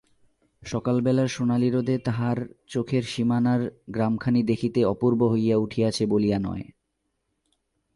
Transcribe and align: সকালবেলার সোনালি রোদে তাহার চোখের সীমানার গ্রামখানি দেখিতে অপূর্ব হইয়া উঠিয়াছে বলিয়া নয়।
সকালবেলার 0.63 1.27
সোনালি 1.27 1.69
রোদে 1.69 1.97
তাহার 1.97 2.37
চোখের 2.67 3.03
সীমানার 3.03 3.61
গ্রামখানি 3.89 4.43
দেখিতে 4.43 4.85
অপূর্ব 4.85 5.21
হইয়া 5.31 5.57
উঠিয়াছে 5.57 6.05
বলিয়া 6.05 6.39
নয়। 6.39 6.65